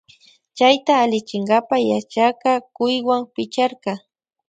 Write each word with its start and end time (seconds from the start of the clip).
Chayta 0.57 0.93
allichinkapa 1.03 1.75
yachakka 1.91 2.51
cuywan 2.75 3.21
picharka. 3.33 3.91